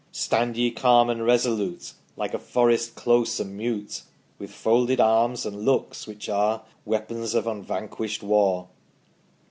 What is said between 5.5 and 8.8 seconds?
looks which are Weapons of unvanquished war.